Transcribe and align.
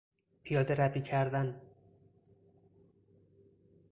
پیادهروی 0.43 1.01
کردن 1.01 1.61